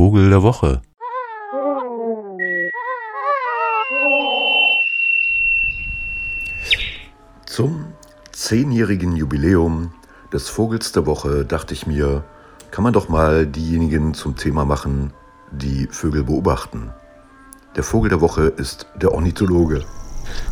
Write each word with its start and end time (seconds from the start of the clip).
Vogel 0.00 0.30
der 0.30 0.42
Woche. 0.42 0.80
Zum 7.44 7.84
zehnjährigen 8.32 9.14
Jubiläum 9.14 9.92
des 10.32 10.48
Vogels 10.48 10.92
der 10.92 11.04
Woche 11.04 11.44
dachte 11.44 11.74
ich 11.74 11.86
mir, 11.86 12.24
kann 12.70 12.82
man 12.82 12.94
doch 12.94 13.10
mal 13.10 13.46
diejenigen 13.46 14.14
zum 14.14 14.36
Thema 14.36 14.64
machen, 14.64 15.12
die 15.50 15.86
Vögel 15.90 16.24
beobachten. 16.24 16.94
Der 17.76 17.82
Vogel 17.82 18.08
der 18.08 18.22
Woche 18.22 18.44
ist 18.44 18.86
der 19.02 19.12
Ornithologe. 19.12 19.84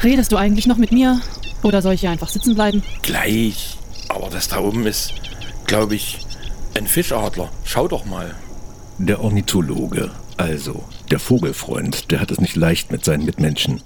Redest 0.05 0.30
du 0.30 0.37
eigentlich 0.37 0.67
noch 0.67 0.77
mit 0.77 0.93
mir? 0.93 1.23
Oder 1.62 1.80
soll 1.80 1.95
ich 1.95 2.03
hier 2.03 2.11
einfach 2.11 2.29
sitzen 2.29 2.55
bleiben? 2.55 2.83
Gleich. 3.01 3.79
Aber 4.11 4.29
das 4.29 4.49
da 4.49 4.59
oben 4.59 4.87
ist, 4.87 5.15
glaube 5.65 5.95
ich, 5.95 6.27
ein 6.75 6.87
Fischadler. 6.87 7.49
Schau 7.65 7.89
doch 7.89 8.05
mal. 8.05 8.35
Der 9.01 9.21
Ornithologe, 9.21 10.11
also 10.39 10.83
der 11.09 11.21
Vogelfreund, 11.21 12.11
der 12.11 12.21
hat 12.21 12.32
es 12.32 12.41
nicht 12.41 12.57
leicht 12.57 12.91
mit 12.91 13.05
seinen 13.05 13.25
Mitmenschen. 13.25 13.81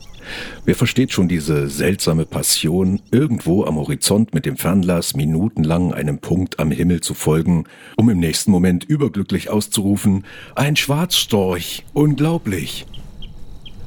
Wer 0.65 0.75
versteht 0.75 1.13
schon 1.13 1.29
diese 1.29 1.69
seltsame 1.69 2.25
Passion, 2.25 3.03
irgendwo 3.11 3.67
am 3.67 3.77
Horizont 3.77 4.33
mit 4.33 4.47
dem 4.47 4.57
Fernglas 4.57 5.15
minutenlang 5.15 5.93
einem 5.93 6.19
Punkt 6.19 6.59
am 6.59 6.71
Himmel 6.71 7.03
zu 7.03 7.13
folgen, 7.13 7.65
um 7.99 8.09
im 8.09 8.21
nächsten 8.21 8.51
Moment 8.51 8.85
überglücklich 8.85 9.51
auszurufen, 9.51 10.25
ein 10.55 10.77
Schwarzstorch, 10.77 11.85
unglaublich. 11.93 12.87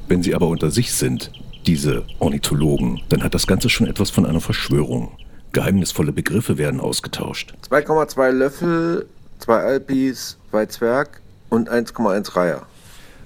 Wenn 0.06 0.22
sie 0.22 0.32
aber 0.32 0.46
unter 0.46 0.70
sich 0.70 0.92
sind, 0.92 1.32
diese 1.66 2.04
Ornithologen, 2.20 3.00
dann 3.08 3.24
hat 3.24 3.34
das 3.34 3.48
Ganze 3.48 3.68
schon 3.68 3.88
etwas 3.88 4.10
von 4.10 4.26
einer 4.26 4.40
Verschwörung. 4.40 5.10
Geheimnisvolle 5.50 6.12
Begriffe 6.12 6.56
werden 6.56 6.78
ausgetauscht. 6.78 7.52
2,2 7.68 8.30
Löffel, 8.30 9.06
2 9.40 9.54
Alpis, 9.56 10.38
2 10.50 10.66
Zwerg 10.66 11.20
und 11.48 11.70
1,1 11.70 12.36
Reiher. 12.36 12.66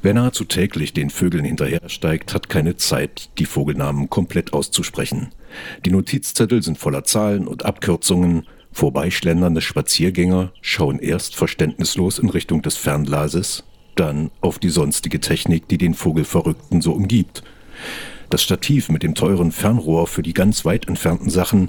Wer 0.02 0.14
nahezu 0.14 0.44
täglich 0.44 0.94
den 0.94 1.10
Vögeln 1.10 1.44
hinterhersteigt, 1.44 2.32
hat 2.32 2.48
keine 2.48 2.76
Zeit, 2.76 3.28
die 3.38 3.44
Vogelnamen 3.44 4.08
komplett 4.08 4.54
auszusprechen. 4.54 5.32
Die 5.84 5.90
Notizzettel 5.90 6.62
sind 6.62 6.78
voller 6.78 7.04
Zahlen 7.04 7.46
und 7.46 7.66
Abkürzungen. 7.66 8.46
Vorbeischlendernde 8.72 9.60
Spaziergänger 9.60 10.52
schauen 10.62 11.00
erst 11.00 11.36
verständnislos 11.36 12.18
in 12.18 12.30
Richtung 12.30 12.62
des 12.62 12.76
Fernglases, 12.76 13.64
dann 13.94 14.30
auf 14.40 14.58
die 14.58 14.70
sonstige 14.70 15.20
Technik, 15.20 15.68
die 15.68 15.76
den 15.76 15.94
Vogelverrückten 15.94 16.80
so 16.80 16.92
umgibt. 16.92 17.42
Das 18.30 18.42
Stativ 18.42 18.88
mit 18.88 19.02
dem 19.02 19.14
teuren 19.14 19.52
Fernrohr 19.52 20.06
für 20.06 20.22
die 20.22 20.34
ganz 20.34 20.64
weit 20.64 20.88
entfernten 20.88 21.28
Sachen, 21.30 21.68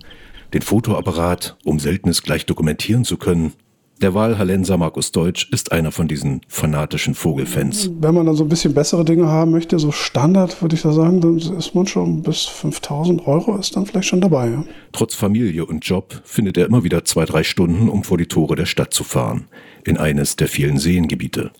den 0.54 0.62
Fotoapparat, 0.62 1.58
um 1.66 1.80
Seltenes 1.80 2.22
gleich 2.22 2.46
dokumentieren 2.46 3.04
zu 3.04 3.18
können, 3.18 3.54
der 4.02 4.14
Wahlhallenser 4.14 4.78
Markus 4.78 5.12
Deutsch 5.12 5.48
ist 5.52 5.72
einer 5.72 5.92
von 5.92 6.08
diesen 6.08 6.42
fanatischen 6.48 7.14
Vogelfans. 7.14 7.92
Wenn 8.00 8.16
man 8.16 8.26
dann 8.26 8.36
so 8.36 8.44
ein 8.44 8.50
bisschen 8.50 8.74
bessere 8.74 9.06
Dinge 9.06 9.28
haben 9.28 9.52
möchte, 9.52 9.78
so 9.80 9.92
Standard, 9.92 10.62
würde 10.62 10.76
ich 10.76 10.82
da 10.82 10.92
sagen, 10.92 11.22
dann 11.22 11.38
ist 11.38 11.76
man 11.76 11.88
schon 11.88 12.22
bis 12.24 12.46
5000 12.46 13.28
Euro 13.28 13.56
ist 13.58 13.76
dann 13.76 13.86
vielleicht 13.86 14.08
schon 14.08 14.22
dabei. 14.22 14.50
Ja. 14.50 14.64
Trotz 14.92 15.16
Familie 15.16 15.66
und 15.66 15.86
Job 15.86 16.22
findet 16.24 16.58
er 16.58 16.66
immer 16.66 16.84
wieder 16.84 17.06
zwei, 17.06 17.26
drei 17.26 17.44
Stunden, 17.44 17.90
um 17.90 18.04
vor 18.04 18.18
die 18.18 18.26
Tore 18.26 18.56
der 18.56 18.66
Stadt 18.66 18.94
zu 18.94 19.04
fahren. 19.04 19.46
In 19.86 19.98
eines 19.98 20.36
der 20.36 20.48
vielen 20.48 20.78
Seengebiete. 20.78 21.52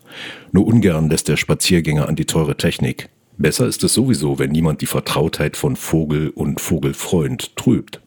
Nur 0.52 0.66
ungern 0.66 1.08
lässt 1.10 1.28
der 1.28 1.36
Spaziergänger 1.36 2.08
an 2.08 2.16
die 2.16 2.26
teure 2.26 2.56
Technik. 2.56 3.08
Besser 3.38 3.66
ist 3.66 3.82
es 3.82 3.94
sowieso, 3.94 4.38
wenn 4.38 4.50
niemand 4.50 4.82
die 4.82 4.86
Vertrautheit 4.86 5.56
von 5.56 5.76
Vogel 5.76 6.30
und 6.30 6.60
Vogelfreund 6.60 7.56
trübt. 7.56 8.00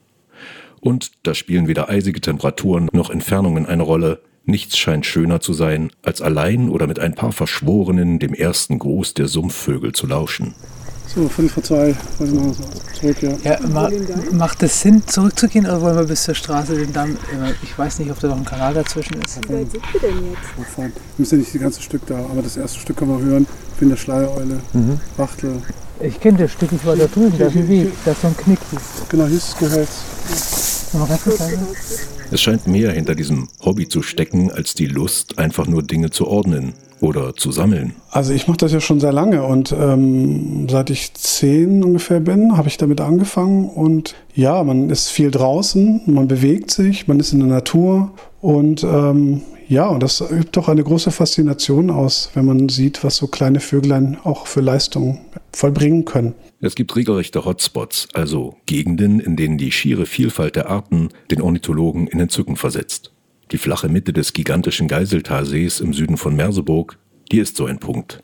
Und 0.86 1.14
da 1.24 1.34
spielen 1.34 1.68
weder 1.68 1.90
eisige 1.90 2.22
Temperaturen 2.22 2.90
noch 2.94 3.10
Entfernungen 3.10 3.66
eine 3.66 3.82
Rolle. 3.82 4.22
Nichts 4.46 4.78
scheint 4.78 5.08
schöner 5.08 5.40
zu 5.42 5.52
sein, 5.52 5.90
als 6.04 6.22
allein 6.22 6.70
oder 6.70 6.86
mit 6.86 7.00
ein 7.00 7.16
paar 7.16 7.32
Verschworenen 7.32 8.20
dem 8.20 8.36
ersten 8.36 8.78
Gruß 8.78 9.16
der 9.16 9.28
Sumpfvögel 9.28 9.94
zu 9.94 10.06
lauschen. 10.06 10.54
So, 11.08 11.28
Viertel 11.28 11.50
vor 11.50 11.64
zwei, 11.64 11.96
wollen 12.20 12.36
wir 12.36 12.56
zurück, 12.94 13.18
ja. 13.24 13.32
ja 13.44 13.68
ma 13.68 13.90
macht 14.32 14.62
es 14.62 14.80
Sinn, 14.80 15.02
zurückzugehen 15.08 15.66
oder 15.66 15.82
wollen 15.82 15.96
wir 15.96 16.04
bis 16.04 16.22
zur 16.22 16.36
Straße 16.36 16.76
den 16.76 16.94
Damm? 16.94 17.18
Ich 17.64 17.76
weiß 17.76 17.98
nicht, 17.98 18.12
ob 18.12 18.20
da 18.20 18.28
noch 18.28 18.38
ein 18.38 18.46
Kanal 18.46 18.76
dazwischen 18.76 19.16
ist. 19.24 19.40
Wie 19.50 19.54
weit 19.56 19.72
sind 19.72 19.84
wir 19.92 20.02
denn 20.02 20.18
jetzt? 20.34 20.78
Wir 20.78 20.92
müssen 21.18 21.36
ja 21.36 21.40
nicht 21.40 21.56
das 21.56 21.62
ganze 21.62 21.82
Stück 21.82 22.06
da, 22.06 22.18
aber 22.18 22.44
das 22.44 22.58
erste 22.58 22.80
Stück 22.80 22.98
können 22.98 23.18
wir 23.18 23.26
hören. 23.26 23.48
Ich 23.74 23.80
bin 23.80 23.90
der 23.90 23.98
Schleiereule, 23.98 24.60
mhm. 24.74 25.00
Wachtel. 25.18 25.64
Ich 26.00 26.20
kenne 26.20 26.38
das 26.38 26.52
Stück, 26.52 26.72
ich 26.74 26.86
war 26.86 26.96
da 26.96 27.08
drüben, 27.08 27.36
da 27.40 27.48
ist 27.48 27.56
ein 27.56 27.68
Weg, 27.68 27.92
da 28.06 28.12
ist 28.12 28.22
so 28.22 28.28
ein 28.28 28.38
Knick. 28.38 28.60
Genau, 29.10 29.26
hier 29.26 29.38
ist 29.38 29.54
das 29.54 29.58
Gehölz. 29.58 30.65
Es 32.32 32.42
scheint 32.42 32.66
mehr 32.68 32.92
hinter 32.92 33.14
diesem 33.14 33.48
Hobby 33.64 33.88
zu 33.88 34.02
stecken, 34.02 34.52
als 34.52 34.74
die 34.74 34.88
Lust, 34.88 35.38
einfach 35.38 35.68
nur 35.68 35.84
Dinge 35.84 36.10
zu 36.10 36.28
ordnen 36.28 36.74
oder 37.00 37.36
zu 37.36 37.52
sammeln. 37.52 37.94
Also 38.10 38.34
ich 38.34 38.48
mache 38.48 38.58
das 38.58 38.72
ja 38.72 38.80
schon 38.80 39.00
sehr 39.00 39.14
lange 39.14 39.44
und 39.44 39.72
ähm, 39.72 40.68
seit 40.70 40.90
ich 40.90 41.14
zehn 41.14 41.84
ungefähr 41.84 42.20
bin, 42.20 42.58
habe 42.58 42.68
ich 42.68 42.78
damit 42.78 43.00
angefangen 43.00 43.70
und 43.70 44.16
ja, 44.34 44.64
man 44.64 44.90
ist 44.90 45.10
viel 45.10 45.30
draußen, 45.30 46.02
man 46.08 46.28
bewegt 46.28 46.72
sich, 46.72 47.08
man 47.08 47.20
ist 47.20 47.32
in 47.32 47.40
der 47.40 47.48
Natur 47.50 48.12
und 48.42 48.84
ähm, 48.84 49.42
ja, 49.68 49.88
und 49.88 50.04
das 50.04 50.22
übt 50.22 50.52
doch 50.52 50.70
eine 50.70 50.84
große 50.84 51.12
Faszination 51.12 51.90
aus, 51.90 52.30
wenn 52.34 52.46
man 52.46 52.70
sieht, 52.70 53.04
was 53.04 53.16
so 53.16 53.28
kleine 53.28 53.60
Vöglein 53.60 54.18
auch 54.24 54.46
für 54.46 54.62
Leistungen 54.62 55.20
vollbringen 55.56 56.06
können. 56.06 56.36
Es 56.62 56.76
gibt 56.76 56.96
regelrechte 56.96 57.46
Hotspots, 57.46 58.08
also 58.14 58.58
Gegenden, 58.66 59.20
in 59.20 59.36
denen 59.36 59.58
die 59.58 59.72
schiere 59.72 60.06
Vielfalt 60.06 60.56
der 60.56 60.70
Arten 60.70 61.10
den 61.32 61.42
Ornithologen 61.42 62.08
in 62.08 62.20
Entzücken 62.20 62.56
versetzt. 62.56 63.12
Die 63.52 63.58
flache 63.58 63.90
Mitte 63.90 64.14
des 64.14 64.34
gigantischen 64.34 64.88
Geiseltalsees 64.88 65.80
im 65.80 65.94
Süden 65.94 66.18
von 66.18 66.36
Merseburg, 66.36 66.98
die 67.32 67.40
ist 67.40 67.56
so 67.56 67.66
ein 67.66 67.80
Punkt. 67.80 68.24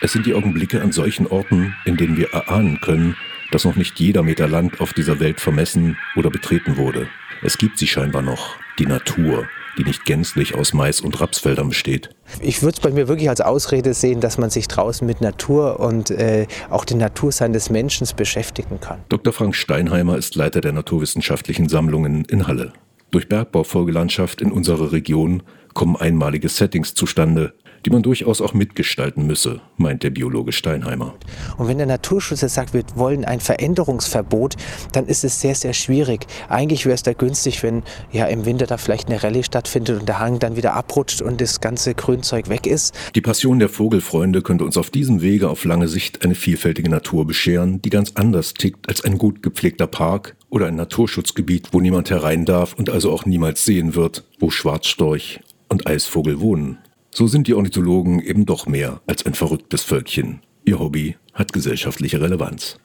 Es 0.00 0.12
sind 0.12 0.26
die 0.26 0.34
Augenblicke 0.34 0.82
an 0.82 0.92
solchen 0.92 1.26
Orten, 1.26 1.74
in 1.84 1.96
denen 1.96 2.16
wir 2.16 2.32
erahnen 2.32 2.80
können, 2.80 3.16
dass 3.50 3.64
noch 3.64 3.76
nicht 3.76 3.98
jeder 3.98 4.22
Meter 4.22 4.46
Land 4.46 4.80
auf 4.80 4.92
dieser 4.92 5.20
Welt 5.20 5.40
vermessen 5.40 5.96
oder 6.16 6.30
betreten 6.30 6.76
wurde. 6.76 7.08
Es 7.42 7.58
gibt 7.58 7.78
sie 7.78 7.86
scheinbar 7.86 8.22
noch, 8.22 8.56
die 8.78 8.86
Natur, 8.86 9.48
die 9.78 9.84
nicht 9.84 10.04
gänzlich 10.04 10.54
aus 10.54 10.72
Mais- 10.72 11.00
und 11.00 11.20
Rapsfeldern 11.20 11.68
besteht. 11.68 12.15
Ich 12.40 12.62
würde 12.62 12.76
es 12.76 12.80
bei 12.80 12.90
mir 12.90 13.08
wirklich 13.08 13.28
als 13.28 13.40
Ausrede 13.40 13.94
sehen, 13.94 14.20
dass 14.20 14.38
man 14.38 14.50
sich 14.50 14.68
draußen 14.68 15.06
mit 15.06 15.20
Natur 15.20 15.80
und 15.80 16.10
äh, 16.10 16.46
auch 16.70 16.84
dem 16.84 16.98
Natursein 16.98 17.52
des 17.52 17.70
Menschen 17.70 18.06
beschäftigen 18.16 18.80
kann. 18.80 19.00
Dr. 19.08 19.32
Frank 19.32 19.54
Steinheimer 19.54 20.16
ist 20.16 20.34
Leiter 20.34 20.60
der 20.60 20.72
naturwissenschaftlichen 20.72 21.68
Sammlungen 21.68 22.24
in 22.24 22.46
Halle. 22.46 22.72
Durch 23.10 23.28
Bergbaufolgelandschaft 23.28 24.40
in 24.40 24.52
unserer 24.52 24.92
Region 24.92 25.42
kommen 25.74 25.96
einmalige 25.96 26.48
Settings 26.48 26.94
zustande, 26.94 27.54
die 27.86 27.90
man 27.90 28.02
durchaus 28.02 28.40
auch 28.40 28.52
mitgestalten 28.52 29.28
müsse, 29.28 29.60
meint 29.76 30.02
der 30.02 30.10
Biologe 30.10 30.50
Steinheimer. 30.50 31.14
Und 31.56 31.68
wenn 31.68 31.78
der 31.78 31.86
Naturschutz 31.86 32.40
jetzt 32.40 32.54
sagt, 32.54 32.74
wir 32.74 32.82
wollen 32.96 33.24
ein 33.24 33.38
Veränderungsverbot, 33.38 34.56
dann 34.90 35.06
ist 35.06 35.22
es 35.22 35.40
sehr, 35.40 35.54
sehr 35.54 35.72
schwierig. 35.72 36.26
Eigentlich 36.48 36.84
wäre 36.84 36.96
es 36.96 37.04
da 37.04 37.12
günstig, 37.12 37.62
wenn 37.62 37.84
ja 38.10 38.26
im 38.26 38.44
Winter 38.44 38.66
da 38.66 38.76
vielleicht 38.76 39.08
eine 39.08 39.22
Rallye 39.22 39.44
stattfindet 39.44 40.00
und 40.00 40.08
der 40.08 40.18
Hang 40.18 40.40
dann 40.40 40.56
wieder 40.56 40.74
abrutscht 40.74 41.22
und 41.22 41.40
das 41.40 41.60
ganze 41.60 41.94
Grünzeug 41.94 42.48
weg 42.48 42.66
ist. 42.66 42.92
Die 43.14 43.20
Passion 43.20 43.60
der 43.60 43.68
Vogelfreunde 43.68 44.42
könnte 44.42 44.64
uns 44.64 44.76
auf 44.76 44.90
diesem 44.90 45.22
Wege 45.22 45.48
auf 45.48 45.64
lange 45.64 45.86
Sicht 45.86 46.24
eine 46.24 46.34
vielfältige 46.34 46.90
Natur 46.90 47.24
bescheren, 47.24 47.80
die 47.82 47.90
ganz 47.90 48.12
anders 48.16 48.54
tickt 48.54 48.88
als 48.88 49.04
ein 49.04 49.16
gut 49.16 49.44
gepflegter 49.44 49.86
Park 49.86 50.34
oder 50.50 50.66
ein 50.66 50.74
Naturschutzgebiet, 50.74 51.68
wo 51.70 51.80
niemand 51.80 52.10
herein 52.10 52.46
darf 52.46 52.74
und 52.74 52.90
also 52.90 53.12
auch 53.12 53.26
niemals 53.26 53.64
sehen 53.64 53.94
wird, 53.94 54.24
wo 54.40 54.50
Schwarzstorch 54.50 55.38
und 55.68 55.86
Eisvogel 55.86 56.40
wohnen. 56.40 56.78
So 57.18 57.26
sind 57.26 57.46
die 57.46 57.54
Ornithologen 57.54 58.20
eben 58.20 58.44
doch 58.44 58.66
mehr 58.66 59.00
als 59.06 59.24
ein 59.24 59.32
verrücktes 59.32 59.82
Völkchen. 59.82 60.42
Ihr 60.66 60.78
Hobby 60.78 61.16
hat 61.32 61.50
gesellschaftliche 61.50 62.20
Relevanz. 62.20 62.78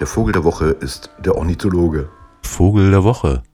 Der 0.00 0.08
Vogel 0.08 0.32
der 0.32 0.42
Woche 0.42 0.70
ist 0.70 1.10
der 1.24 1.36
Ornithologe. 1.36 2.10
Vogel 2.42 2.90
der 2.90 3.04
Woche. 3.04 3.44